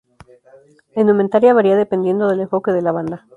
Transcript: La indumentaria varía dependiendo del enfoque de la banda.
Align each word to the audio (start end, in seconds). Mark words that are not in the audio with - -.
La 0.95 1.01
indumentaria 1.03 1.53
varía 1.53 1.77
dependiendo 1.77 2.27
del 2.27 2.39
enfoque 2.39 2.71
de 2.71 2.81
la 2.81 2.91
banda. 2.91 3.27